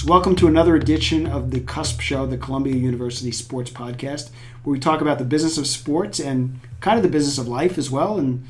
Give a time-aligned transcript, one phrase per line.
[0.00, 4.30] So, welcome to another edition of the Cusp Show, the Columbia University Sports Podcast,
[4.64, 7.76] where we talk about the business of sports and kind of the business of life
[7.76, 8.46] as well, and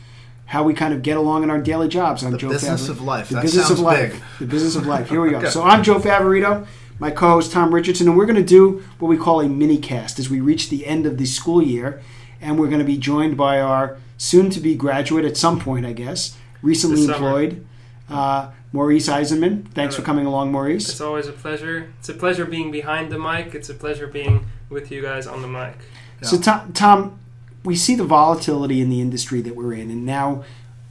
[0.47, 2.23] how we kind of get along in our daily jobs.
[2.23, 3.31] I'm the Joe business of life.
[3.31, 4.13] The that business sounds of life.
[4.13, 4.23] big.
[4.39, 5.09] The business of life.
[5.09, 5.39] Here we go.
[5.39, 5.51] Okay.
[5.51, 6.69] So, I'm Joe Favorito.
[7.01, 10.21] My co-host Tom Richardson, and we're going to do what we call a mini cast
[10.21, 12.01] as we reach the end of the school year,
[12.41, 16.37] and we're going to be joined by our soon-to-be graduate at some point, I guess,
[16.63, 17.67] recently employed,
[18.09, 19.69] uh, Maurice Eisenman.
[19.73, 20.89] Thanks for coming along, Maurice.
[20.89, 21.93] It's always a pleasure.
[21.99, 23.55] It's a pleasure being behind the mic.
[23.55, 25.77] It's a pleasure being with you guys on the mic.
[26.23, 27.19] So, Tom, Tom,
[27.65, 30.45] we see the volatility in the industry that we're in, and now,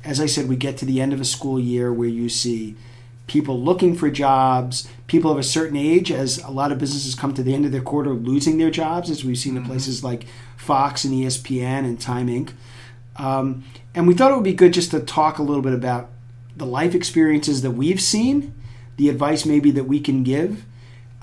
[0.03, 2.75] as I said, we get to the end of a school year where you see
[3.27, 7.33] people looking for jobs, people of a certain age, as a lot of businesses come
[7.35, 10.25] to the end of their quarter losing their jobs, as we've seen in places like
[10.57, 12.51] Fox and ESPN and Time Inc.
[13.15, 16.09] Um, and we thought it would be good just to talk a little bit about
[16.59, 18.53] the life experiences that we've seen,
[18.97, 20.63] the advice maybe that we can give,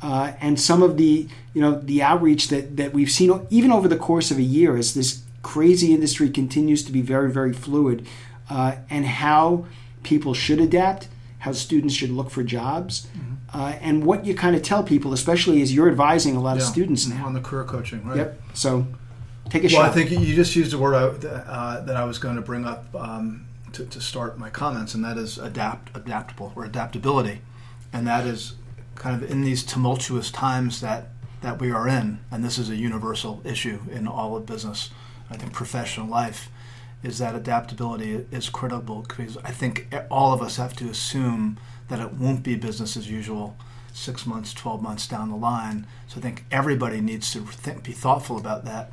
[0.03, 3.87] uh, and some of the you know the outreach that that we've seen even over
[3.87, 8.07] the course of a year as this crazy industry continues to be very very fluid,
[8.51, 9.67] uh, and how
[10.03, 11.09] people should adapt,
[11.41, 13.07] how students should look for jobs,
[13.55, 16.63] uh, and what you kind of tell people, especially as you're advising a lot of
[16.63, 17.27] students now.
[17.27, 18.17] on the career coaching, right?
[18.17, 18.41] Yep.
[18.55, 18.87] So
[19.51, 19.91] take a Well, shot.
[19.91, 22.65] I think you just used a word I, uh, that I was going to bring
[22.65, 23.46] up um,
[23.77, 27.43] to, to start my comments, and that is adapt, adaptable or adaptability,
[27.93, 28.55] and that is
[28.95, 31.09] kind of in these tumultuous times that
[31.43, 34.91] that we are in, and this is a universal issue in all of business.
[35.31, 36.49] I think professional life
[37.03, 42.01] is that adaptability is critical because I think all of us have to assume that
[42.01, 43.57] it won't be business as usual
[43.93, 45.87] six months, 12 months down the line.
[46.09, 48.91] So I think everybody needs to think, be thoughtful about that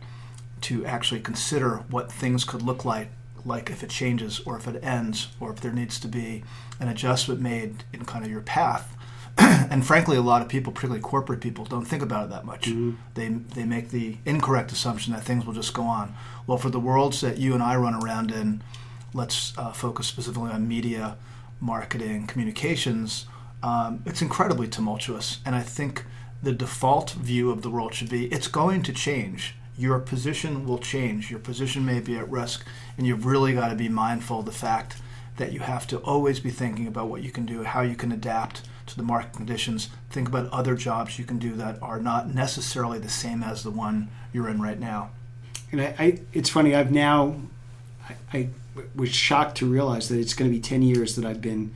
[0.61, 3.09] to actually consider what things could look like
[3.45, 6.43] like if it changes or if it ends or if there needs to be
[6.79, 8.95] an adjustment made in kind of your path.
[9.73, 12.69] And frankly a lot of people particularly corporate people don't think about it that much.
[13.15, 16.15] They they make the incorrect assumption that things will just go on.
[16.45, 18.61] Well for the worlds that you and I run around in
[19.15, 21.17] let's uh, focus specifically on media
[21.59, 23.25] marketing communications
[23.63, 25.39] um, it's incredibly tumultuous.
[25.45, 26.05] And I think
[26.43, 30.77] the default view of the world should be it's going to change your position will
[30.77, 31.31] change.
[31.31, 32.65] Your position may be at risk,
[32.97, 34.97] and you've really got to be mindful of the fact
[35.37, 38.11] that you have to always be thinking about what you can do, how you can
[38.11, 39.89] adapt to the market conditions.
[40.09, 43.71] Think about other jobs you can do that are not necessarily the same as the
[43.71, 45.09] one you're in right now.
[45.71, 46.75] And I, I, it's funny.
[46.75, 47.35] I've now,
[48.07, 48.49] I, I
[48.95, 51.73] was shocked to realize that it's going to be ten years that I've been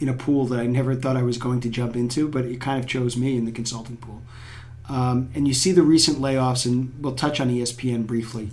[0.00, 2.60] in a pool that I never thought I was going to jump into, but it
[2.60, 4.22] kind of chose me in the consulting pool.
[4.88, 8.50] Um, and you see the recent layoffs, and we'll touch on ESPN briefly.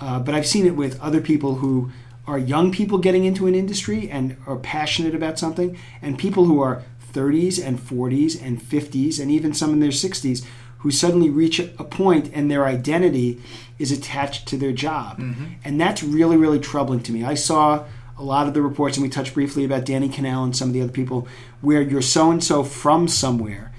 [0.00, 1.90] Uh, but I've seen it with other people who
[2.26, 6.60] are young people getting into an industry and are passionate about something, and people who
[6.60, 6.82] are
[7.12, 10.44] 30s and 40s and 50s, and even some in their 60s,
[10.78, 13.40] who suddenly reach a point and their identity
[13.78, 15.18] is attached to their job.
[15.64, 17.24] And that's really, really troubling to me.
[17.24, 17.84] I saw
[18.16, 20.74] a lot of the reports, and we touched briefly about Danny Kanell and some of
[20.74, 21.26] the other people,
[21.62, 23.69] where you're so and so from somewhere.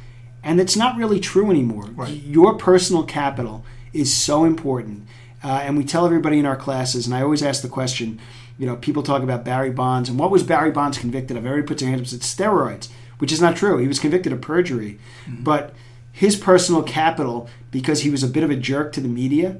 [0.44, 1.85] And it's not really true anymore.
[1.85, 2.09] Right.
[2.09, 3.63] Your personal capital
[3.94, 5.07] is so important.
[5.44, 8.19] Uh, and we tell everybody in our classes, and I always ask the question,
[8.57, 11.46] you know, people talk about Barry Bonds, and what was Barry Bonds convicted of?
[11.46, 13.78] Everybody puts their hands up and says steroids, which is not true.
[13.78, 15.00] He was convicted of perjury.
[15.28, 15.74] But
[16.12, 19.59] his personal capital, because he was a bit of a jerk to the media,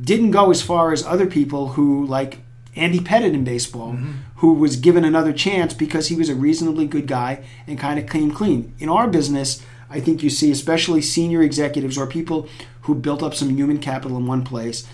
[0.00, 2.38] didn't go as far as other people who, like
[2.76, 3.92] Andy Pettitte in baseball,
[4.36, 8.08] who was given another chance because he was a reasonably good guy and kind of
[8.08, 8.72] came clean.
[8.78, 12.48] In our business, I think you see, especially senior executives or people
[12.82, 14.86] who built up some human capital in one place,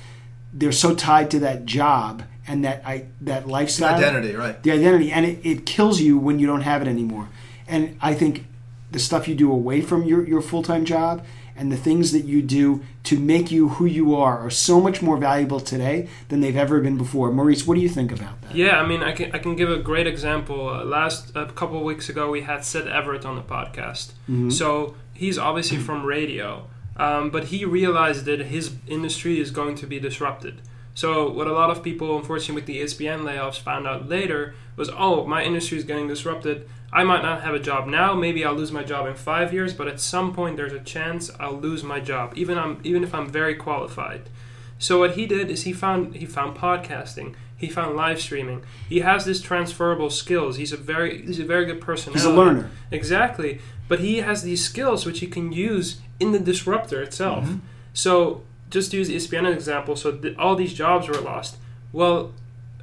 [0.52, 4.62] they're so tied to that job and that I that lifestyle the Identity, right?
[4.62, 7.28] the identity and it, it kills you when you don't have it anymore
[7.66, 8.46] and i think
[8.90, 11.24] the stuff you do away from your, your full-time job
[11.56, 15.00] and the things that you do to make you who you are are so much
[15.02, 18.54] more valuable today than they've ever been before maurice what do you think about that
[18.54, 20.68] Yeah, I mean, I can I can give a great example.
[20.68, 24.12] Uh, last a couple of weeks ago, we had Sid Everett on the podcast.
[24.50, 29.86] So he's obviously from radio, um, but he realized that his industry is going to
[29.86, 30.60] be disrupted.
[30.94, 34.88] So what a lot of people, unfortunately, with the ESPN layoffs, found out later was,
[34.96, 36.68] oh, my industry is getting disrupted.
[36.92, 38.14] I might not have a job now.
[38.14, 41.30] Maybe I'll lose my job in five years, but at some point, there's a chance
[41.40, 44.30] I'll lose my job, even I'm even if I'm very qualified.
[44.78, 47.34] So what he did is he found he found podcasting.
[47.56, 48.62] He found live streaming.
[48.88, 50.56] He has this transferable skills.
[50.56, 52.20] He's a very he's a very good personality.
[52.20, 53.60] he's a uh, learner Exactly.
[53.88, 57.44] But he has these skills which he can use in the disruptor itself.
[57.44, 57.58] Mm-hmm.
[57.92, 58.42] So
[58.74, 61.56] just use E ESPN example, so all these jobs were lost.
[61.92, 62.32] Well,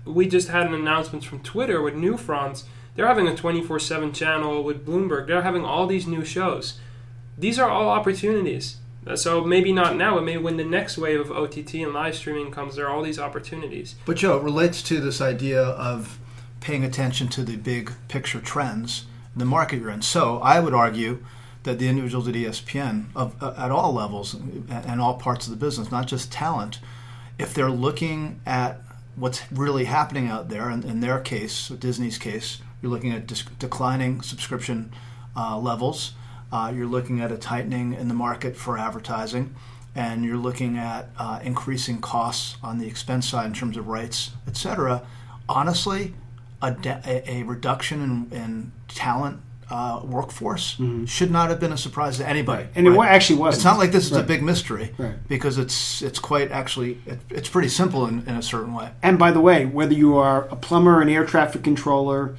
[0.05, 2.63] we just had an announcement from Twitter with New France.
[2.95, 5.27] They're having a 24/7 channel with Bloomberg.
[5.27, 6.79] They're having all these new shows.
[7.37, 8.65] these are all opportunities.
[9.07, 12.15] Uh, So maybe not now, but maybe when the next wave of OTT and live
[12.15, 13.95] streaming comes, there are all these opportunities.
[14.05, 16.19] But Joe, it relates to this idea of
[16.59, 20.03] paying attention to the big picture trends in the market you're in.
[20.03, 20.21] So
[20.53, 21.13] I would argue
[21.63, 25.51] that the individuals at ESPN, of, uh, at all levels and, and all parts of
[25.51, 26.79] the business, not just talent,
[27.37, 28.81] if they're looking at
[29.15, 33.27] what's really happening out there, in, in their case, Disney's case, you're looking at
[33.59, 34.91] declining subscription
[35.35, 36.13] uh, levels.
[36.51, 39.55] Uh, you're looking at a tightening in the market for advertising,
[39.95, 44.31] and you're looking at uh, increasing costs on the expense side in terms of rights,
[44.47, 45.01] et cetera.
[45.47, 46.13] Honestly,
[46.61, 52.17] a, de- a reduction in, in talent uh, workforce should not have been a surprise
[52.17, 52.67] to anybody.
[52.75, 53.59] And it actually wasn't.
[53.59, 55.15] It's not like this is a big mystery Right.
[55.27, 58.89] because it's it's quite actually it, it's pretty simple in, in a certain way.
[59.01, 62.35] And by the way, whether you are a plumber, an air traffic controller,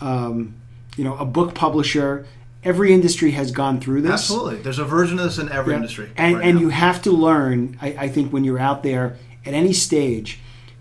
[0.00, 0.54] um,
[0.96, 2.26] you know, a book publisher,
[2.62, 4.12] every industry has gone through this.
[4.12, 5.76] Absolutely, there's a version of this in every Yeah.
[5.78, 6.60] industry, And, right and now.
[6.60, 9.16] you have to learn, I, I think, when you're out there
[9.46, 10.38] at any stage,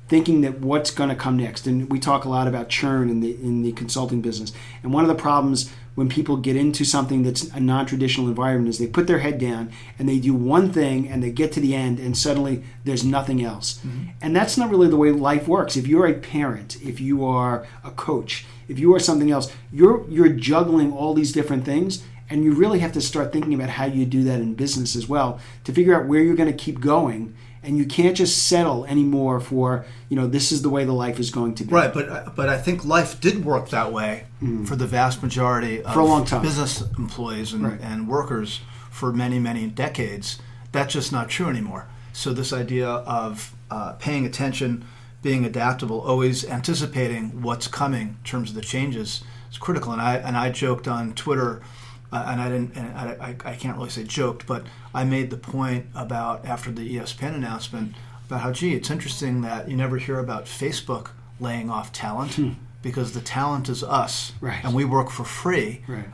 [0.07, 1.65] thinking that what's going to come next.
[1.65, 4.51] And we talk a lot about churn in the in the consulting business.
[4.81, 8.79] And one of the problems when people get into something that's a non-traditional environment is
[8.79, 11.75] they put their head down and they do one thing and they get to the
[11.75, 13.79] end and suddenly there's nothing else.
[13.79, 14.09] Mm-hmm.
[14.21, 15.77] And that's not really the way life works.
[15.77, 20.09] If you're a parent, if you are a coach, if you are something else, you're
[20.09, 23.85] you're juggling all these different things and you really have to start thinking about how
[23.85, 26.79] you do that in business as well to figure out where you're going to keep
[26.79, 30.93] going and you can't just settle anymore for you know this is the way the
[30.93, 34.25] life is going to be Right, but but I think life did work that way
[34.65, 35.93] for the vast majority of Mm.
[35.93, 36.41] For a long time.
[36.41, 37.79] business employees and, Right.
[37.81, 38.61] and workers
[38.91, 40.39] for many many decades.
[40.71, 41.85] That's just not true anymore.
[42.13, 44.85] So this idea of uh, paying attention,
[45.21, 49.91] being adaptable, always anticipating what's coming in terms of the changes is critical.
[49.93, 51.61] And I and I joked on Twitter.
[52.13, 52.75] Uh, and I didn't.
[52.77, 54.63] And I, I, I can't really say joked, but
[54.93, 57.93] I made the point about after the ESPN announcement
[58.27, 62.39] about how gee, it's interesting that you never hear about Facebook laying off talent
[62.81, 64.45] because the talent is us, Hmm.
[64.45, 64.63] Right.
[64.63, 65.81] and we work for free.
[65.87, 66.05] right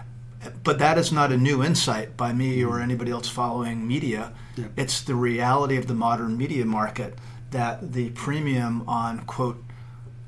[0.63, 4.31] But that is not a new insight by me or anybody else following media.
[4.77, 7.17] It's the reality of the modern media market
[7.51, 9.63] that the premium on quote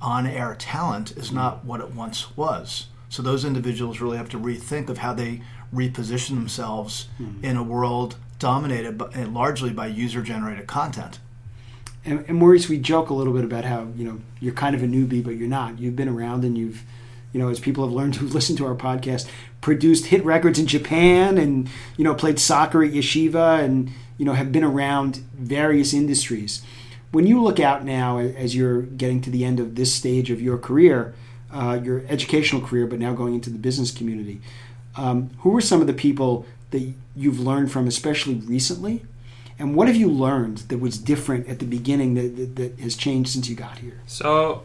[0.01, 2.88] on air talent is not what it once was.
[3.09, 5.41] So those individuals really have to rethink of how they
[5.73, 7.07] reposition themselves
[7.44, 11.19] in a world dominated by, and largely by user generated content.
[12.03, 14.83] and, and Maurice, we joke a little bit about how you know you're kind of
[14.83, 15.79] a newbie, but you're not.
[15.79, 16.83] You've been around, and you've,
[17.31, 19.29] you know, as people have learned who've listened to our podcast,
[19.62, 24.33] produced hit records in Japan, and you know, played soccer at yeshiva, and you know,
[24.33, 26.62] have been around various industries.
[27.12, 30.41] When you look out now, as you're getting to the end of this stage of
[30.41, 31.13] your career,
[31.51, 34.41] uh, your educational career, but now going into the business community,
[34.95, 39.05] um, who are some of the people that you've learned from, especially recently?
[39.59, 42.95] And what have you learned that was different at the beginning that, that, that has
[42.95, 44.01] changed since you got here?
[44.07, 44.63] So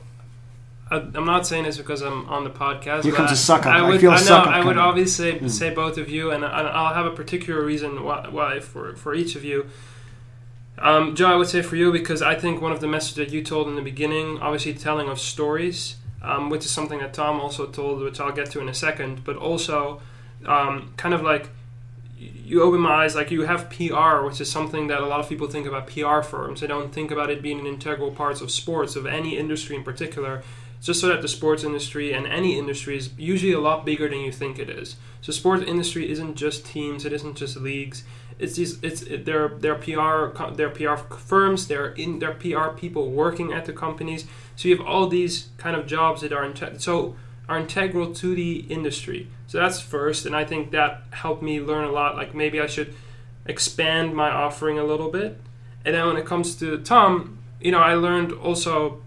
[0.90, 3.04] I, I'm not saying this because I'm on the podcast.
[3.04, 3.74] Here comes a suck up.
[3.74, 4.24] I I would, feel a I know.
[4.24, 5.50] suck up I would obviously say, Mm.
[5.50, 9.14] say both of you, and I, I'll have a particular reason why, why for for
[9.14, 9.66] each of you.
[10.78, 13.30] Um, Joe, I would say for you because I think one of the messages that
[13.30, 17.40] you told in the beginning, obviously telling of stories, um, which is something that Tom
[17.40, 20.00] also told, which I'll get to in a second, but also
[20.46, 21.48] um, kind of like
[22.18, 25.28] you open my eyes like you have PR, which is something that a lot of
[25.28, 26.60] people think about PR firms.
[26.60, 29.82] They don't think about it being an integral part of sports, of any industry in
[29.82, 30.42] particular.
[30.80, 34.20] Just so that the sports industry and any industry is usually a lot bigger than
[34.20, 34.96] you think it is.
[35.20, 38.04] So sports industry isn't just teams, it isn't just leagues.
[38.38, 43.10] It's these, it's it, they're they're PR they're PR firms, they're in they're PR people
[43.10, 44.26] working at the companies.
[44.54, 47.16] So you have all these kind of jobs that are inte- so
[47.48, 49.28] are integral to the industry.
[49.46, 52.16] So that's first, and I think that helped me learn a lot.
[52.16, 52.94] Like maybe I should
[53.46, 55.40] expand my offering a little bit.
[55.84, 59.02] And then when it comes to Tom, you know, I learned also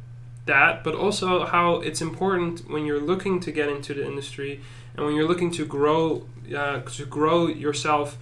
[0.46, 4.62] that, but also how it's important when you're looking to get into the industry
[4.96, 8.18] and when you're looking to grow uh, to grow yourself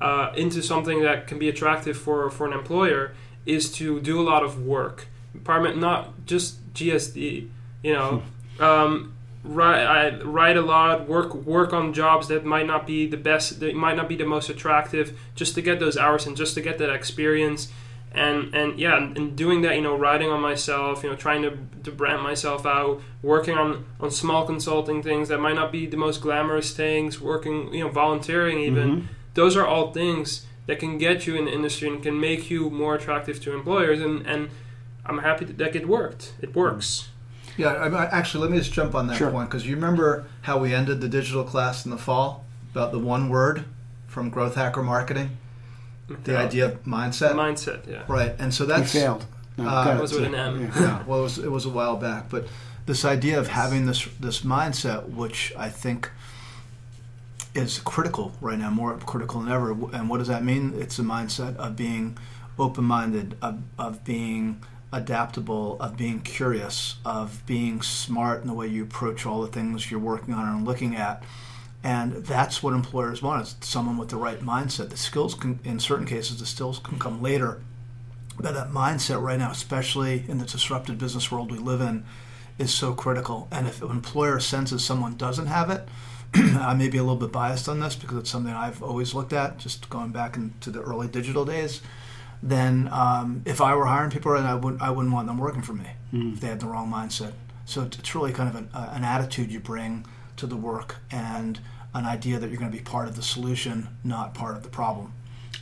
[0.00, 3.12] uh, into something that can be attractive for for an employer
[3.44, 5.08] is to do a lot of work.
[5.44, 7.48] Parliament, not just GSD,
[7.82, 8.22] you know.
[8.60, 13.16] um, write, I write a lot, work work on jobs that might not be the
[13.16, 16.54] best, that might not be the most attractive, just to get those hours and just
[16.54, 17.72] to get that experience.
[18.14, 21.56] And and yeah, and, doing that, you know, writing on myself, you know, trying to
[21.84, 25.96] to brand myself out, working on on small consulting things that might not be the
[25.96, 28.88] most glamorous things, working, you know, volunteering even.
[28.90, 29.04] Mhm.
[29.34, 32.68] Those are all things that can get you in the industry and can make you
[32.68, 34.00] more attractive to employers.
[34.02, 34.50] And and
[35.06, 36.34] I'm happy that, that it worked.
[36.42, 37.08] It works.
[37.56, 39.30] Yeah, I, I, actually, let me just jump on that Sure.
[39.30, 42.98] point because you remember how we ended the digital class in the fall about the
[42.98, 43.64] one word
[44.06, 45.36] from Growth Hacker Marketing.
[46.24, 46.38] The Yeah.
[46.40, 47.86] idea of mindset, mindset.
[47.88, 48.34] Yeah, right?
[48.38, 49.24] And so You that's failed.
[49.56, 50.60] No, Uh, it was with an M.
[50.62, 50.70] Yeah.
[50.80, 51.02] yeah.
[51.06, 52.46] Well, it was, it was a while back, but
[52.86, 56.10] this idea of having this this mindset, which I think
[57.54, 59.72] is critical right now, more critical than ever.
[59.92, 60.72] And what does that mean?
[60.76, 62.16] It's a mindset of being
[62.58, 64.60] open minded, of, of being
[64.92, 69.90] adaptable, of being curious, of being smart in the way you approach all the things
[69.90, 71.22] you're working on and looking at.
[71.82, 74.90] And that's what employers want is someone with the right mindset.
[74.90, 77.60] The skills can, in certain cases, the skills can come later.
[78.38, 82.04] But that mindset right now, especially in the disrupted business world we live in,
[82.58, 83.48] is so critical.
[83.50, 85.88] And if an employer senses someone doesn't have it,
[86.34, 89.32] I may be a little bit biased on this because it's something I've always looked
[89.32, 91.82] at, just going back into the early digital days.
[92.42, 95.74] Then, um, if I were hiring people, I wouldn't, I wouldn't want them working for
[95.74, 95.86] me
[96.34, 97.32] if they had the wrong mindset.
[97.64, 100.04] So it's really kind of an, uh, an attitude you bring
[100.36, 101.60] to the work and
[101.94, 104.68] an idea that you're going to be part of the solution, not part of the
[104.68, 105.12] problem.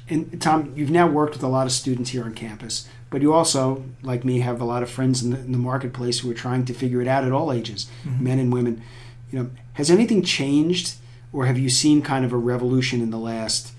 [0.09, 3.33] And Tom, you've now worked with a lot of students here on campus, but you
[3.33, 6.35] also, like me, have a lot of friends in the, in the marketplace who are
[6.35, 8.83] trying to figure it out at all ages, men and women.
[9.31, 10.95] You know, has anything changed,
[11.33, 13.73] or have you seen kind of a revolution in the last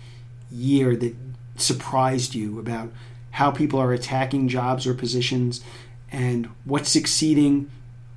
[0.50, 1.16] year that
[1.56, 2.92] surprised you about
[3.32, 5.62] how people are attacking jobs or positions,
[6.12, 7.72] and what's succeeding,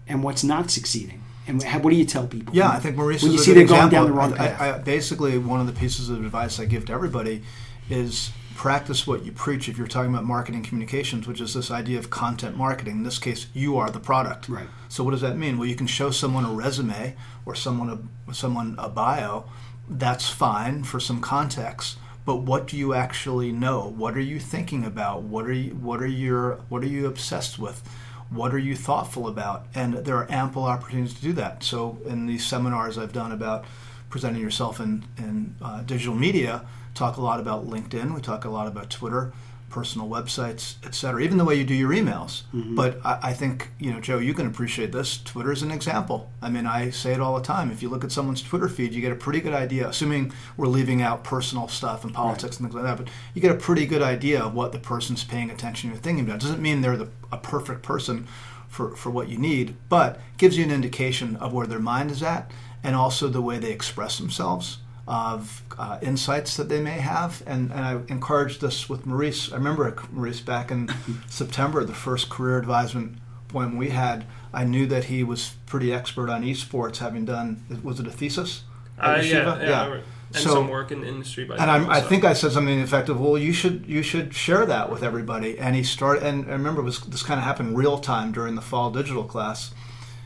[0.08, 1.22] and what's not succeeding?
[1.46, 2.54] And how, what do you tell people?
[2.54, 4.60] Yeah, I think Maurice when you see they're going down the wrong path.
[4.60, 7.42] I, I, basically, one of the pieces of advice I give to everybody
[7.90, 9.68] is practice what you preach.
[9.68, 13.18] If you're talking about marketing communications, which is this idea of content marketing, in this
[13.18, 14.48] case, you are the product.
[14.48, 14.66] Right.
[14.88, 15.58] So, what does that mean?
[15.58, 17.14] Well, you can show someone a resume
[17.44, 19.44] or someone a someone a bio.
[19.86, 21.98] That's fine for some context.
[22.24, 23.86] But what do you actually know?
[23.86, 25.22] What are you thinking about?
[25.22, 27.82] What are you what are your what are you obsessed with?
[28.30, 29.66] What are you thoughtful about?
[29.74, 31.62] And there are ample opportunities to do that.
[31.62, 33.64] So in these seminars I've done about
[34.08, 36.64] presenting yourself in, in uh, digital media,
[36.94, 38.14] talk a lot about LinkedIn.
[38.14, 39.32] We talk a lot about Twitter,
[39.74, 41.20] personal websites, etc.
[41.20, 42.44] Even the way you do your emails.
[42.54, 42.76] Mm-hmm.
[42.76, 45.18] But I, I think you know, Joe, you can appreciate this.
[45.18, 46.30] Twitter is an example.
[46.40, 47.72] I mean, I say it all the time.
[47.72, 49.88] If you look at someone's Twitter feed, you get a pretty good idea.
[49.88, 53.50] Assuming we're leaving out personal stuff and politics and things like that, but you get
[53.50, 56.38] a pretty good idea of what the person's paying attention or thinking about.
[56.38, 58.28] doesn't mean they're the, a perfect person
[58.68, 62.22] for, for what you need, but gives you an indication of where their mind is
[62.22, 62.48] at
[62.84, 67.42] and also the way they express themselves of uh, insights that they may have.
[67.46, 69.52] And, and I encouraged this with Maurice.
[69.52, 70.88] I remember Maurice back in
[71.28, 73.18] September, the first career advisement
[73.48, 74.24] appointment we had.
[74.52, 78.64] I knew that he was pretty expert on esports, having done was it a thesis?
[78.98, 79.62] Uh, yeah, Yeshiva?
[79.68, 81.44] yeah, And So- some work in the industry.
[81.44, 83.20] By and I'm, I think I said something effective.
[83.20, 85.58] Well, you should you should share that with everybody.
[85.58, 86.22] And he started.
[86.22, 89.24] And I remember it was this kind of happened real time during the fall digital
[89.24, 89.74] class.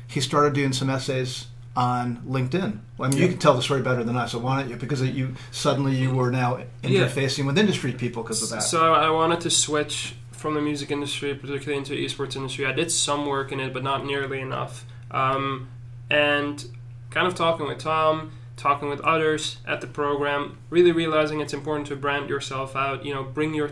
[0.07, 1.47] He started doing some essays
[1.79, 2.81] on LinkedIn.
[2.99, 4.27] Well, I mean, you can tell the story better than I.
[4.27, 4.75] So why don't you?
[4.75, 7.07] Because you suddenly you were now Yeah.
[7.07, 8.65] interfacing with industry people because of that.
[8.65, 12.67] So I wanted to switch from the music industry, particularly into the esports industry.
[12.67, 14.85] I did some work in it, but not nearly enough.
[15.13, 15.69] Um,
[16.11, 16.65] and
[17.11, 21.87] kind of talking with Tom, talking with others at the program, really realizing it's important
[21.89, 23.05] to brand yourself out.
[23.05, 23.71] You know, bring your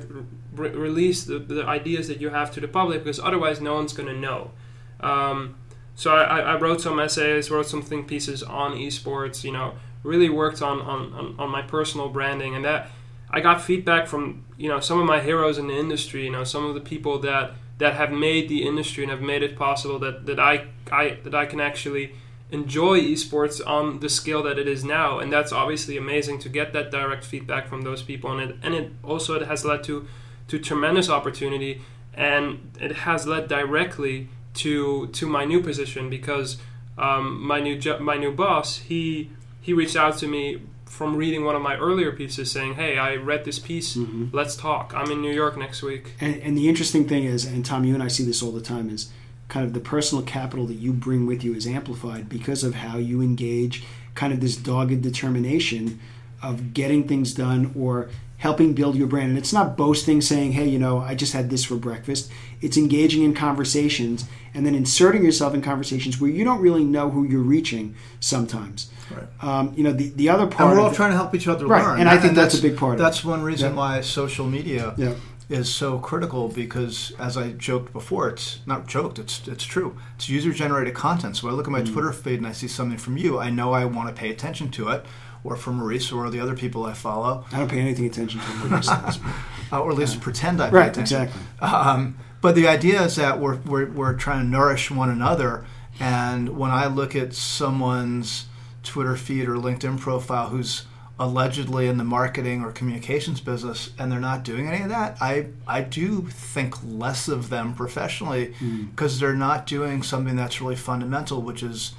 [0.54, 3.92] re- release the, the ideas that you have to the public because otherwise no one's
[3.92, 4.52] going to know.
[5.00, 5.56] Um,
[5.96, 9.42] so I, I wrote some essays, wrote some think pieces on esports.
[9.42, 12.90] You know, really worked on, on, on, my personal branding, and that
[13.30, 16.24] I got feedback from you know some of my heroes in the industry.
[16.24, 19.42] You know, some of the people that that have made the industry and have made
[19.42, 22.14] it possible that that I I that I can actually
[22.50, 26.74] enjoy esports on the scale that it is now, and that's obviously amazing to get
[26.74, 30.06] that direct feedback from those people, and it and it also it has led to
[30.48, 31.80] to tremendous opportunity,
[32.12, 36.58] and it has led directly to to my new position because
[36.98, 41.44] um, my new jo- my new boss he he reached out to me from reading
[41.44, 43.96] one of my earlier pieces saying hey i read this piece.
[44.32, 44.92] Let's talk.
[44.94, 46.14] I'm in new york next week.
[46.20, 48.60] And, and the interesting thing is, and Tom, you and I see this all the
[48.60, 49.10] time, is
[49.48, 52.98] kind of the personal capital that you bring with you is amplified because of how
[52.98, 53.84] you engage
[54.14, 56.00] kind of this dogged determination
[56.42, 59.30] of getting things done or helping build your brand.
[59.30, 62.30] And it's not boasting, saying, hey, you know, I just had this for breakfast.
[62.60, 67.10] It's engaging in conversations and then inserting yourself in conversations where you don't really know
[67.10, 68.90] who you're reaching sometimes.
[69.10, 69.26] Right.
[69.44, 71.48] Um, you know, the, the other part and we're all it- trying to help each
[71.48, 72.00] other Right, learn.
[72.00, 73.02] and I think that's a big part of it.
[73.02, 73.76] That's one reason Yeah.
[73.78, 75.14] why social media Yeah.
[75.48, 79.18] is so critical because, as I joked before, it's not joked.
[79.18, 79.96] It's it's true.
[80.16, 81.36] It's user generated content.
[81.36, 81.92] So I look at my Mm.
[81.92, 83.38] Twitter feed and I see something from you.
[83.38, 85.06] I know I want to pay attention to it,
[85.46, 88.82] or for Maurice or the other people I follow, I don't pay anything attention to
[88.82, 89.18] says.
[89.72, 91.22] uh, or at least pretend I pay Right, attention.
[91.22, 91.42] exactly.
[91.60, 95.64] Um, but the idea is that we're, we're, we're trying to nourish one another.
[95.98, 98.46] And when I look at someone's
[98.82, 100.84] Twitter feed or LinkedIn profile who's
[101.18, 105.46] allegedly in the marketing or communications business and they're not doing any of that, I,
[105.66, 108.54] I do think less of them professionally
[108.90, 111.94] because they're not doing something that's really fundamental, which is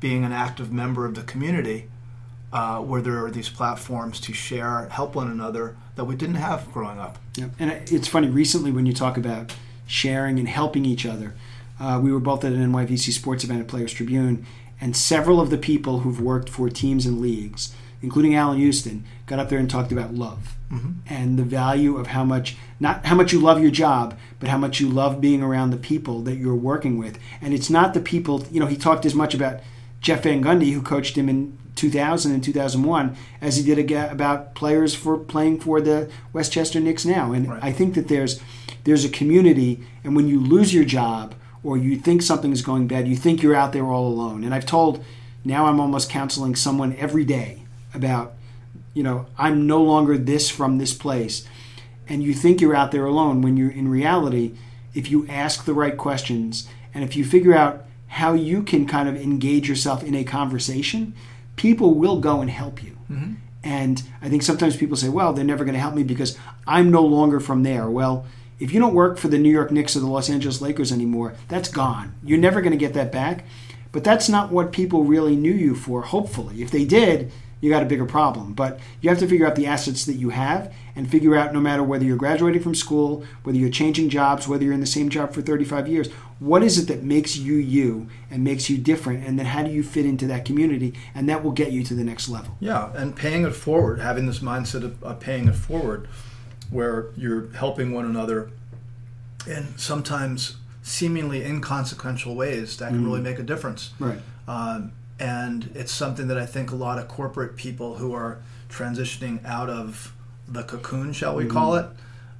[0.00, 1.88] being an active member of the community
[2.52, 6.70] uh, where there are these platforms to share, help one another that we didn't have
[6.72, 7.18] growing up.
[7.36, 7.46] Yeah.
[7.58, 9.54] And it's funny, recently when you talk about
[9.86, 11.34] sharing and helping each other,
[11.80, 14.46] uh, we were both at an NYVC sports event at Players Tribune,
[14.80, 19.38] and several of the people who've worked for teams and leagues, including Allan Houston, got
[19.38, 20.56] up there and talked about love
[21.06, 24.56] and the value of how much, not how much you love your job, but how
[24.56, 27.18] much you love being around the people that you're working with.
[27.42, 29.60] And it's not the people, you know, he talked as much about
[30.00, 34.94] Jeff Van Gundy, who coached him in 2000 and 2001, as he did about players
[34.94, 37.32] for playing for the Westchester Knicks now.
[37.32, 37.64] And Right.
[37.64, 38.40] I think that there's
[38.84, 42.88] there's a community, and when you lose your job or you think something is going
[42.88, 44.42] bad, you think you're out there all alone.
[44.42, 45.04] And I've told
[45.44, 47.62] now I'm almost counseling someone every day
[47.94, 48.34] about,
[48.94, 51.46] you know, I'm no longer this from this place.
[52.08, 54.54] And you think you're out there alone when you're in reality,
[54.94, 59.08] if you ask the right questions and if you figure out how you can kind
[59.08, 61.14] of engage yourself in a conversation,
[61.56, 62.96] people will go and help you.
[63.10, 63.34] Mm-hmm.
[63.64, 66.90] And I think sometimes people say, well, they're never going to help me because I'm
[66.90, 67.88] no longer from there.
[67.88, 68.26] Well,
[68.58, 71.34] if you don't work for the New York Knicks or the Los Angeles Lakers anymore,
[71.48, 72.14] that's gone.
[72.24, 73.44] You're never going to get that back.
[73.92, 76.62] But that's not what people really knew you for, hopefully.
[76.62, 77.30] If they did,
[77.62, 78.52] you got a bigger problem.
[78.52, 81.60] But you have to figure out the assets that you have and figure out no
[81.60, 85.08] matter whether you're graduating from school, whether you're changing jobs, whether you're in the same
[85.08, 89.24] job for 35 years, what is it that makes you you and makes you different?
[89.24, 90.92] And then how do you fit into that community?
[91.14, 92.56] And that will get you to the next level.
[92.58, 96.08] Yeah, and paying it forward, having this mindset of, of paying it forward,
[96.68, 98.50] where you're helping one another
[99.46, 103.92] in sometimes seemingly inconsequential ways that can really make a difference.
[104.00, 104.18] Right.
[104.48, 104.90] Um,
[105.22, 109.70] and it's something that I think a lot of corporate people who are transitioning out
[109.70, 110.12] of
[110.48, 111.86] the cocoon, shall we call it,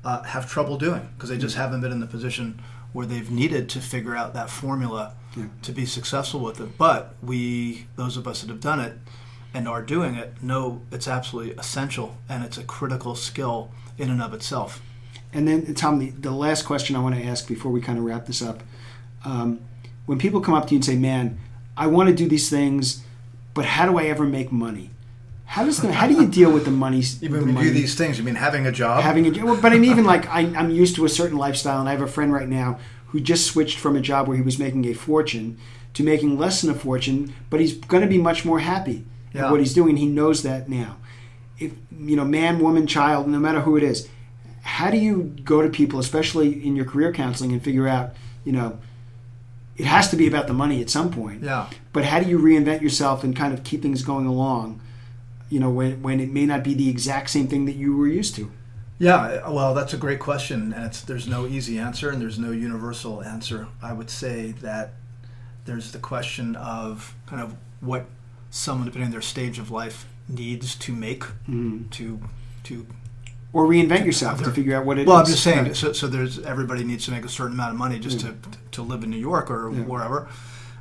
[0.04, 2.60] uh, have trouble doing because they just haven't been in the position
[2.92, 5.44] where they've needed to figure out that formula Yeah.
[5.62, 6.76] to be successful with it.
[6.76, 8.98] But we, those of us that have done it
[9.54, 14.20] and are doing it, know it's absolutely essential and it's a critical skill in and
[14.20, 14.82] of itself.
[15.32, 18.04] And then, Tom, the, the last question I want to ask before we kind of
[18.04, 18.62] wrap this up.
[19.24, 19.60] Um,
[20.06, 21.38] when people come up to you and say, man,
[21.76, 23.02] I want to do these things,
[23.54, 24.90] but how do I ever make money?
[25.46, 27.02] How does the, how do you deal with the money?
[27.20, 29.02] Even the when you money- do these things, you mean having a job?
[29.02, 31.88] having a well, but I'm even like I, I'm used to a certain lifestyle, and
[31.88, 34.58] I have a friend right now who just switched from a job where he was
[34.58, 35.58] making a fortune
[35.94, 39.04] to making less than a fortune, but he's going to be much more happy
[39.34, 39.44] Yeah.
[39.46, 39.98] at what he's doing.
[39.98, 40.96] He knows that now.
[41.58, 44.08] If you know, man, woman, child, no matter who it is,
[44.62, 48.52] how do you go to people, especially in your career counseling, and figure out, you
[48.52, 48.78] know,
[49.76, 51.42] it has to be about the money at some point.
[51.42, 51.68] yeah.
[51.92, 54.80] But how do you reinvent yourself and kind of keep things going along?
[55.48, 58.06] You know, when, when it may not be the exact same thing that you were
[58.06, 58.50] used to.
[58.98, 62.52] Yeah, well, that's a great question, and it's, there's no easy answer and there's no
[62.52, 63.66] universal answer.
[63.82, 64.92] I would say that
[65.64, 68.06] there's the question of kind of what
[68.50, 71.88] someone, depending on their stage of life, needs to make mm-hmm.
[71.90, 72.20] to
[72.64, 72.86] to.
[73.52, 75.06] Or reinvent yourself to figure out what it is.
[75.08, 75.64] Well, I'm just saying.
[75.64, 75.76] Right.
[75.76, 78.34] So, so there's everybody needs to make a certain amount of money just to
[78.72, 79.80] to live in New York or Yeah.
[79.82, 80.28] wherever.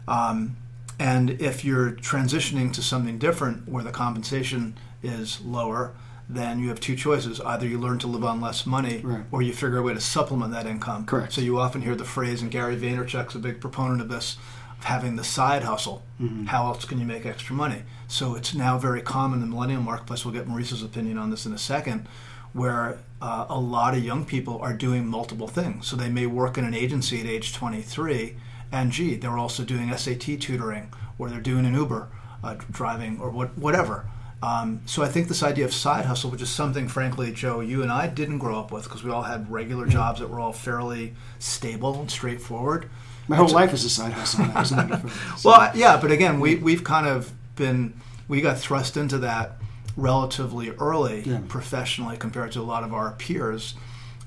[0.07, 0.55] Um,
[0.99, 5.91] and if you're transitioning to something different where the compensation is lower,
[6.29, 7.41] then you have two choices.
[7.41, 9.23] Either you learn to live on less money, Right.
[9.31, 11.05] or you figure a way to supplement that income.
[11.05, 11.33] Correct.
[11.33, 14.37] So you often hear the phrase, and Gary Vaynerchuk's a big proponent of this,
[14.79, 16.03] of having the side hustle.
[16.21, 16.45] Mm-hmm.
[16.45, 17.83] How else can you make extra money?
[18.07, 20.23] So it's now very common in the millennial marketplace.
[20.23, 22.07] We'll get Maurice's opinion on this in a second,
[22.53, 25.87] where uh, a lot of young people are doing multiple things.
[25.87, 28.35] So they may work in an agency at age 23,
[28.71, 32.09] and gee, they're also doing SAT tutoring, or they're doing an Uber
[32.43, 34.07] uh, driving, or what, whatever.
[34.43, 37.83] Um, so I think this idea of side hustle, which is something, frankly, Joe, you
[37.83, 40.53] and I didn't grow up with because we all had regular jobs that were all
[40.53, 42.89] fairly stable and straightforward.
[43.27, 44.45] My whole life is a side hustle.
[44.47, 44.99] now, isn't it?
[45.45, 47.93] Well, yeah, but again, we we've kind of been
[48.27, 49.57] we got thrust into that
[49.97, 51.39] relatively early Yeah.
[51.47, 53.75] professionally compared to a lot of our peers.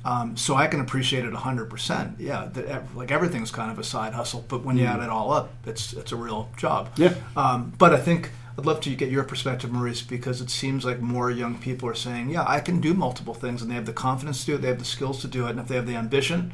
[0.05, 2.17] Um, so I can appreciate it hundred percent.
[2.19, 5.33] Yeah, that, like everything's kind of a side hustle, but when you add it all
[5.33, 6.91] up, it's it's a real job.
[6.97, 7.15] Yeah.
[7.37, 11.01] Um, but I think I'd love to get your perspective, Maurice, because it seems like
[11.01, 13.95] more young people are saying, "Yeah, I can do multiple things," and they have the
[13.95, 15.87] confidence to do it, they have the skills to do it, and if they have
[15.87, 16.53] the ambition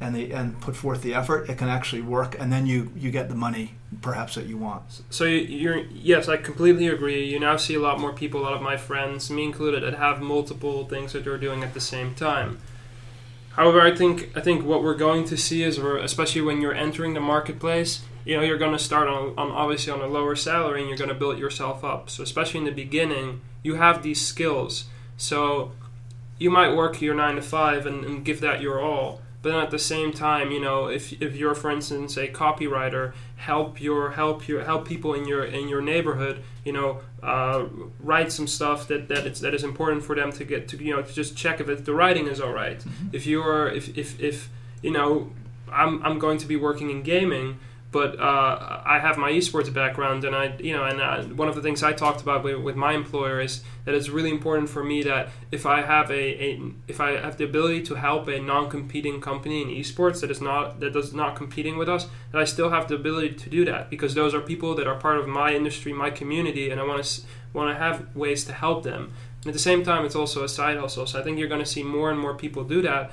[0.00, 3.10] and they and put forth the effort, it can actually work, and then you you
[3.10, 5.02] get the money perhaps that you want.
[5.10, 7.24] So you- you're yes, I completely agree.
[7.24, 9.94] You now see a lot more people, a lot of my friends, me included, that
[9.94, 12.58] have multiple things that they're doing at the same time.
[13.52, 17.14] However, I think I think what we're going to see is, especially when you're entering
[17.14, 20.80] the marketplace, you know you're going to start on, on obviously on a lower salary
[20.80, 22.10] and you're going to build yourself up.
[22.10, 24.84] So especially in the beginning, you have these skills.
[25.16, 25.72] So
[26.38, 29.62] you might work your nine to five and, and give that your all but then
[29.62, 34.10] at the same time you know if, if you're for instance a copywriter help your
[34.10, 37.64] help your help people in your in your neighborhood you know uh,
[38.00, 40.92] write some stuff that that is that is important for them to get to you
[40.92, 42.80] know to just check if it, the writing is all right.
[42.80, 43.14] Mm-hmm.
[43.14, 44.48] if you're if, if if
[44.82, 45.30] you know
[45.70, 47.60] I'm, I'm going to be working in gaming
[47.96, 51.54] but uh, I have my esports background, and I, you know, and uh, one of
[51.54, 54.84] the things I talked about with, with, my employer is that it's really important for
[54.84, 58.38] me that if I have a, a, if I have the ability to help a
[58.38, 62.44] non-competing company in esports that is not that does not competing with us, that I
[62.44, 65.26] still have the ability to do that because those are people that are part of
[65.26, 67.22] my industry, my community, and I want to
[67.54, 69.14] want to have ways to help them.
[69.40, 71.06] And at the same time, it's also a side hustle.
[71.06, 73.10] So I think you're going to see more and more people do that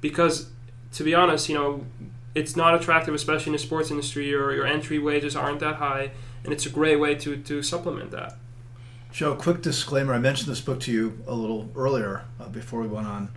[0.00, 0.48] because,
[0.92, 1.84] to be honest, you know
[2.34, 4.28] it's not attractive, especially in the sports industry.
[4.28, 6.10] Your your entry wages aren't that high,
[6.42, 8.36] and it's a great way to to supplement that.
[9.12, 12.88] Joe, quick disclaimer: I mentioned this book to you a little earlier uh, before we
[12.88, 13.30] went on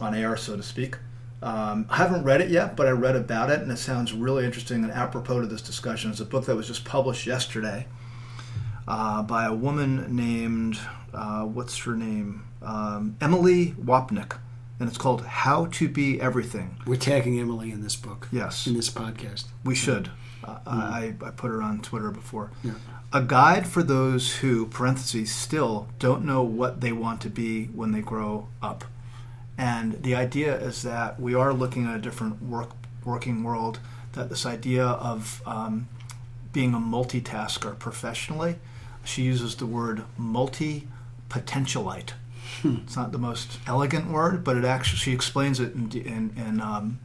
[0.00, 0.98] on air, so to speak.
[1.42, 4.44] Um, I haven't read it yet, but I read about it, and it sounds really
[4.44, 6.10] interesting and apropos to this discussion.
[6.10, 7.86] It's a book that was just published yesterday
[8.86, 10.78] uh, by a woman named
[11.12, 14.38] uh, what's her name, um, Emily Wapnick
[14.82, 16.76] and it's called How to Be Everything.
[16.84, 18.26] We're tagging Emily in this book.
[18.32, 18.66] Yes.
[18.66, 19.44] In this podcast.
[19.62, 20.10] We should.
[20.42, 20.60] Uh, mm.
[20.66, 22.50] I, I put her on Twitter before.
[22.64, 22.72] Yeah.
[23.12, 27.92] A guide for those who, parentheses, still don't know what they want to be when
[27.92, 28.84] they grow up.
[29.56, 32.70] And the idea is that we are looking at a different work,
[33.04, 33.78] working world,
[34.14, 35.86] that this idea of um,
[36.52, 38.56] being a multitasker professionally,
[39.04, 40.88] she uses the word multi
[41.28, 42.14] potentialite
[42.60, 42.76] Hmm.
[42.84, 46.60] It's not the most elegant word, but it actually she explains it in in, in,
[46.60, 47.00] um,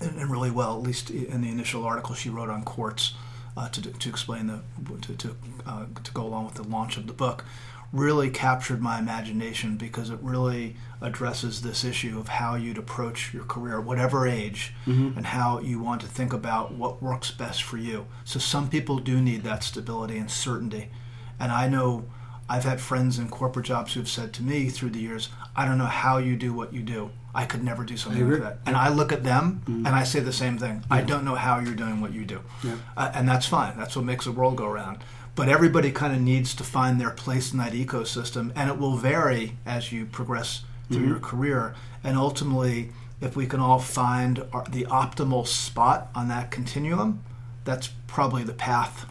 [0.00, 3.14] really well, at least in the initial article she wrote on quartz
[3.56, 4.60] uh, to, to explain the
[5.02, 7.44] to to, uh, to go along with the launch of the book.
[7.92, 13.44] Really captured my imagination because it really addresses this issue of how you'd approach your
[13.44, 15.16] career, whatever age, mm-hmm.
[15.16, 18.08] and how you want to think about what works best for you.
[18.24, 20.90] So some people do need that stability and certainty,
[21.38, 22.06] and I know
[22.48, 25.78] I've had friends in corporate jobs who've said to me through the years, I don't
[25.78, 27.10] know how you do what you do.
[27.34, 28.58] I could never do something like that.
[28.66, 29.86] And I look at them mm-hmm.
[29.86, 30.84] and I say the same thing.
[30.88, 30.96] Yeah.
[30.96, 32.42] I don't know how you're doing what you do.
[32.62, 32.76] Yeah.
[32.96, 33.76] Uh, and that's fine.
[33.76, 34.98] That's what makes the world go round.
[35.34, 38.52] But everybody kind of needs to find their place in that ecosystem.
[38.54, 41.08] And it will vary as you progress through mm-hmm.
[41.08, 41.74] your career.
[42.04, 47.24] And ultimately, if we can all find our, the optimal spot on that continuum,
[47.64, 49.06] that's probably the path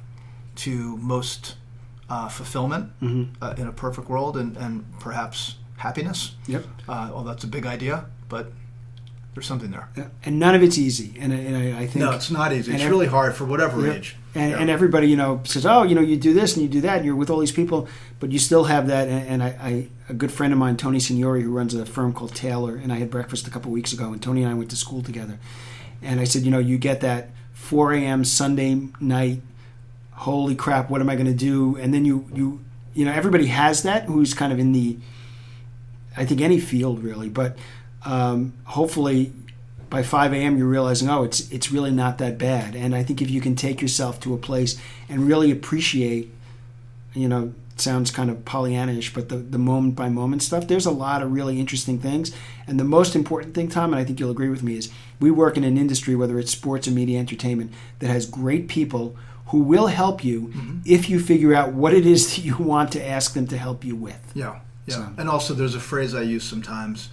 [0.55, 1.55] to most
[2.13, 3.43] uh, fulfillment mm-hmm.
[3.43, 6.35] uh, in a perfect world and, and perhaps happiness.
[6.47, 6.63] Yep.
[6.87, 8.51] Uh, well, that's a big idea, but
[9.33, 9.89] there's something there.
[9.97, 10.09] Yeah.
[10.23, 11.15] And none of it's easy.
[11.19, 12.71] And, and I, I, think no, it's not easy.
[12.71, 13.93] It's every, really hard for whatever yeah.
[13.93, 14.15] age.
[14.35, 14.59] And, yeah.
[14.59, 16.97] and, everybody, you know, says, "Oh, you know, you do this and you do that,
[16.97, 17.87] and you're with all these people,
[18.19, 20.99] but you still have that." And, and I, I, a good friend of mine, Tony
[20.99, 24.11] Signore, who runs a firm called Taylor, and I had breakfast a couple weeks ago,
[24.11, 25.39] and Tony and I went to school together.
[26.01, 28.25] And I said, you know, you get that 4 a.m.
[28.25, 29.41] Sunday night
[30.15, 31.75] holy crap, what am I going to do?
[31.77, 34.97] And then you you you know everybody has that who's kind of in the
[36.15, 37.57] I think any field really, but
[38.05, 39.33] um, hopefully
[39.89, 40.57] by 5 a.m.
[40.57, 42.75] you're realizing oh it's it's really not that bad.
[42.75, 46.33] And I think if you can take yourself to a place and really appreciate,
[47.13, 50.91] you know, sounds kind of Pollyannish, but the, the moment by moment stuff, there's a
[50.91, 52.31] lot of really interesting things.
[52.67, 55.31] And the most important thing, Tom, and I think you'll agree with me, is we
[55.31, 59.15] work in an industry, whether it's sports or media entertainment, that has great people
[59.53, 60.79] who will help you mm-hmm.
[60.83, 63.85] if you figure out what it is that you want to ask them to help
[63.85, 64.31] you with.
[64.33, 64.95] Yeah, yeah.
[64.95, 65.13] So.
[65.19, 67.09] And also, there's a phrase I use sometimes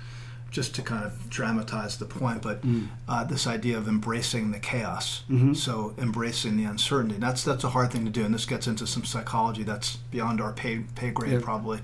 [0.50, 2.88] just to kind of dramatize the point, but mm.
[3.06, 5.22] uh, this idea of embracing the chaos.
[5.28, 5.52] Mm-hmm.
[5.52, 7.16] So embracing the uncertainty.
[7.18, 10.40] That's that's a hard thing to do, and this gets into some psychology that's beyond
[10.40, 11.42] our pay pay grade yep.
[11.42, 11.80] probably.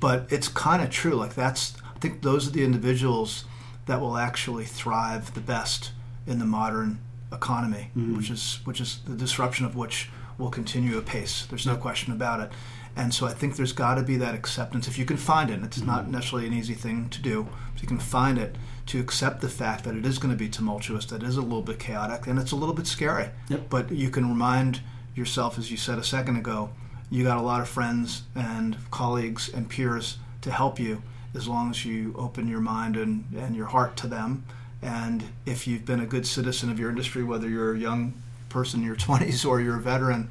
[0.00, 1.14] But it's kind of true.
[1.14, 3.44] Like that's I think those are the individuals
[3.86, 5.92] that will actually thrive the best
[6.26, 6.98] in the modern
[7.32, 8.16] economy, mm-hmm.
[8.16, 11.46] which is which is the disruption of which will continue apace.
[11.46, 12.50] There's no question about it.
[12.94, 15.62] And so I think there's got to be that acceptance if you can find it.
[15.62, 15.86] It's mm-hmm.
[15.86, 17.48] not necessarily an easy thing to do.
[17.74, 20.48] If you can find it to accept the fact that it is going to be
[20.48, 23.30] tumultuous, that it is a little bit chaotic, and it's a little bit scary.
[23.48, 23.70] Yep.
[23.70, 24.80] But you can remind
[25.14, 26.70] yourself, as you said a second ago,
[27.10, 31.02] you got a lot of friends and colleagues and peers to help you
[31.34, 34.44] as long as you open your mind and, and your heart to them
[34.82, 38.14] and if you've been a good citizen of your industry, whether you're a young
[38.48, 40.28] person in your 20s or you're a veteran,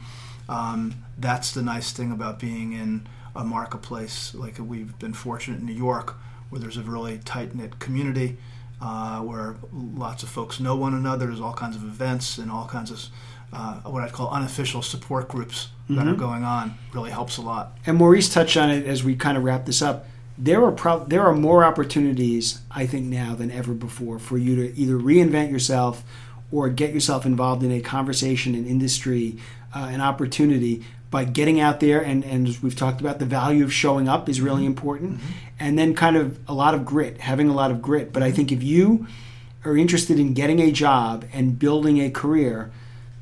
[0.49, 5.65] um, that's the nice thing about being in a marketplace like we've been fortunate in
[5.65, 6.17] New York,
[6.49, 8.37] where there's a really tight knit community.
[8.81, 11.27] uh, where lots of folks know one another.
[11.27, 13.05] There's all kinds of events and all kinds of
[13.53, 16.77] uh, what I'd call unofficial support groups that are going on.
[16.93, 17.77] Really helps a lot.
[17.85, 20.07] and Maurice touched on it as we kind of wrap this up.
[20.43, 24.55] There are pro- there are more opportunities, I think, now than ever before for you
[24.55, 26.03] to either reinvent yourself
[26.51, 29.37] or get yourself involved in a conversation, an industry,
[29.75, 32.01] uh, an opportunity by getting out there.
[32.01, 35.19] And, and as we've talked about, the value of showing up is really important.
[35.59, 38.11] And then kind of a lot of grit, having a lot of grit.
[38.11, 39.05] But I think if you
[39.63, 42.71] are interested in getting a job and building a career,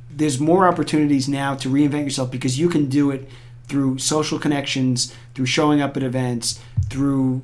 [0.10, 3.27] there's more opportunities now to reinvent yourself because you can do it
[3.69, 7.41] through social connections, through showing up at events, through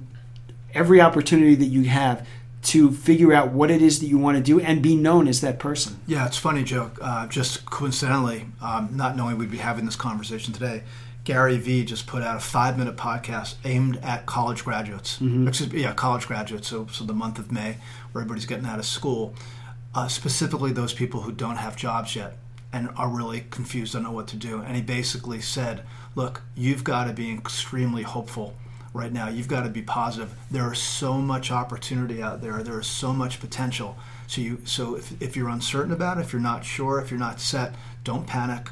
[0.73, 2.27] every opportunity that you have
[2.63, 5.39] to figure out what it is that you want to do and be known as
[5.41, 5.99] that person.
[6.07, 6.91] Yeah, it's funny, Joe.
[6.99, 10.81] Uh, just coincidentally, um, not knowing we'd be having this conversation today,
[11.25, 15.19] Gary Vee just put out a five-minute podcast aimed at college graduates.
[15.21, 16.67] Excuse me, yeah, college graduates.
[16.67, 17.77] So, so the month of May,
[18.11, 19.35] where everybody's getting out of school,
[19.93, 22.37] uh, specifically those people who don't have jobs yet
[22.75, 24.59] and are really confused, don't know what to do.
[24.59, 25.83] And he basically said,
[26.13, 28.55] "Look, you've got to be extremely hopeful."
[28.95, 29.27] right now.
[29.27, 30.33] You've got to be positive.
[30.49, 32.63] There is so much opportunity out there.
[32.63, 33.97] There is so much potential.
[34.25, 37.19] So you so if, if you're uncertain about it, if you're not sure, if you're
[37.19, 38.69] not set, don't panic,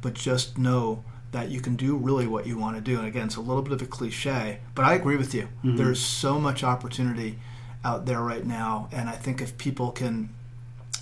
[0.00, 2.98] but just know that you can do really what you want to do.
[2.98, 5.42] And again, it's a little bit of a cliche, but I agree with you.
[5.42, 5.76] Mm-hmm.
[5.76, 7.40] There's so much opportunity
[7.84, 10.28] out there right now, and I think if people can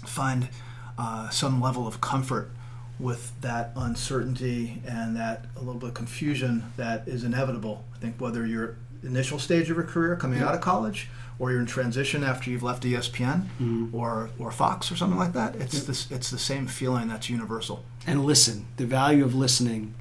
[0.06, 0.48] find
[0.98, 2.50] uh, some level of comfort
[2.98, 7.84] with that uncertainty and that a little bit of confusion that is inevitable.
[7.94, 11.58] I think whether you're initial stage of your career coming out of college or you're
[11.60, 13.46] in transition after you've left ESPN
[13.92, 17.84] or, or Fox or something like that, it's this it's the same feeling that's universal.
[18.06, 19.94] And listen, the value of listening,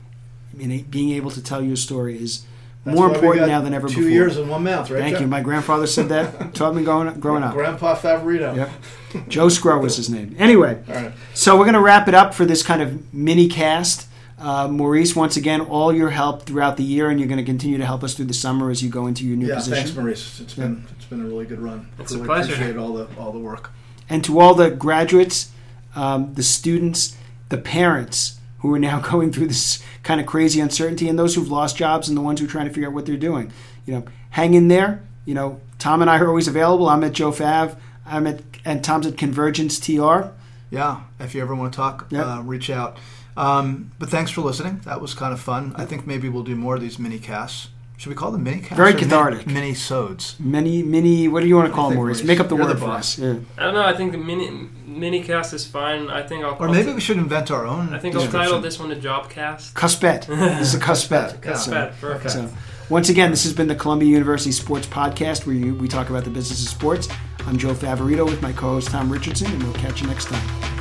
[0.53, 2.45] I mean, being able to tell your story is
[2.83, 4.09] That's more important now than ever two before.
[4.09, 4.99] years in one mouth, right?
[5.01, 5.21] Thank Jeff?
[5.21, 5.27] you.
[5.27, 6.53] My grandfather said that.
[6.55, 7.53] taught me growing, growing up.
[7.53, 8.55] Grandpa Favorito.
[8.55, 9.27] Yep.
[9.29, 10.35] Joe Scrow was his name.
[10.39, 11.11] Anyway, All right.
[11.35, 14.07] so we're going to wrap it up for this kind of mini cast.
[14.39, 17.77] Uh, Maurice, once again, all your help throughout the year, and you're going to continue
[17.77, 19.75] to help us through the summer as you go into your new Yeah, position.
[19.83, 20.39] thanks, Maurice.
[20.39, 21.87] It's been it's been a really good run.
[21.99, 22.53] It's a pleasure.
[22.53, 23.69] Appreciate all the all the work.
[24.09, 25.51] And to all the graduates,
[25.95, 27.15] um, the students,
[27.49, 31.49] the parents who are now going through this kind of crazy uncertainty, and those who've
[31.51, 33.51] lost jobs, and the ones who are trying to figure out what they're doing,
[33.85, 35.01] you know, hang in there.
[35.25, 36.89] You know, Tom and I are always available.
[36.89, 37.77] I'm at Joe Fav.
[38.05, 40.29] I'm at and Tom's at Convergence TR.
[40.69, 42.25] Yeah, if you ever want to talk, Yep.
[42.25, 42.97] uh, reach out.
[43.35, 44.81] Um, but thanks for listening.
[44.85, 45.73] That was kind of fun.
[45.77, 47.69] I think maybe we'll do more of these mini casts.
[48.01, 48.77] Should we call them mini casts?
[48.77, 49.45] Very cathartic.
[49.45, 50.35] Mini sodes.
[50.39, 51.27] Many, many.
[51.27, 52.17] What do you want to call them, Maurice?
[52.17, 53.19] Maurice, Make up the you're word the for us.
[53.19, 53.35] Yeah.
[53.59, 53.83] I don't know.
[53.83, 54.49] I think the mini
[54.87, 56.09] mini cast is fine.
[56.09, 56.55] I think I'll.
[56.59, 57.93] Or I'll maybe t- we should invent our own.
[57.93, 59.75] I think I'll title this one the job cast.
[59.75, 60.25] Cuspet.
[60.25, 61.45] this is a cuspet.
[61.45, 61.53] Yeah.
[61.53, 62.31] So- perfect.
[62.31, 62.49] So,
[62.89, 66.23] once again, this has been the Columbia University Sports Podcast, where you, we talk about
[66.23, 67.07] the business of sports.
[67.45, 70.80] I'm Joe Favorito with my co-host Tom Richardson, and we'll catch you next time.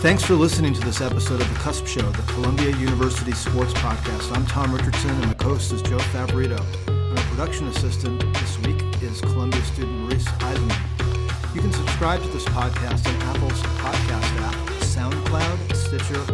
[0.00, 4.32] Thanks for listening to this episode of The Cusp Show, the Columbia University Sports Podcast.
[4.32, 6.56] I'm Tom Richardson, and my co-host is Joe Favorito.
[6.86, 11.52] And our production assistant this week is Columbia student Reese Eisenman.
[11.52, 16.24] You can subscribe to this podcast on Apple's podcast app, SoundCloud, Stitcher,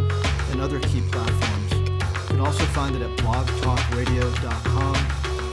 [0.53, 1.73] and other key platforms.
[1.73, 4.95] You can also find it at blogtalkradio.com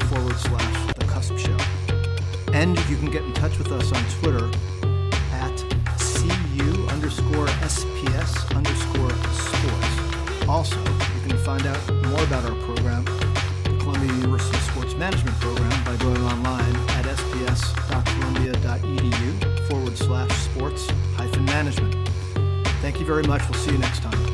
[0.10, 1.58] forward slash The Cusp Show.
[2.52, 4.52] And you can get in touch with us on Twitter
[8.54, 10.48] underscore sports.
[10.48, 13.04] Also, you can find out more about our program,
[13.64, 21.46] the Columbia University Sports Management Program, by going online at sps.columbia.edu forward slash sports hyphen
[21.46, 21.96] management.
[22.82, 23.42] Thank you very much.
[23.50, 24.31] We'll see you next time.